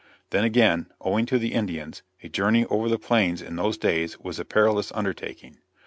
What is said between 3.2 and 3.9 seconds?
in those